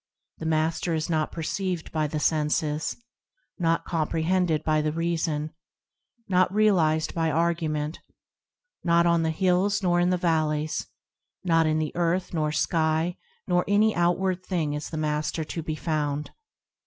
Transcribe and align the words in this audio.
–The 0.39 0.47
Master 0.47 0.95
is 0.95 1.11
not 1.11 1.31
perceived 1.31 1.91
by 1.91 2.07
the 2.07 2.19
senses, 2.19 2.97
Not 3.59 3.85
comprehended 3.85 4.63
by 4.63 4.81
the 4.81 4.91
reason, 4.91 5.51
Not 6.27 6.51
realised 6.51 7.13
by 7.13 7.29
argument. 7.29 7.99
Not 8.83 9.05
on 9.05 9.21
the 9.21 9.29
hills, 9.29 9.83
nor 9.83 9.99
in 9.99 10.09
the 10.09 10.17
valleys; 10.17 10.87
Not 11.43 11.67
in 11.67 11.77
the 11.77 11.95
earth, 11.95 12.33
nor 12.33 12.51
sky, 12.51 13.17
not 13.45 13.67
in 13.67 13.75
any 13.75 13.95
outward 13.95 14.43
thing 14.43 14.73
is 14.73 14.89
the 14.89 14.97
Master 14.97 15.43
to 15.43 15.61
be 15.61 15.75
found. 15.75 16.31